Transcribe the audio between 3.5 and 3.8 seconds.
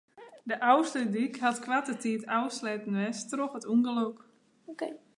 it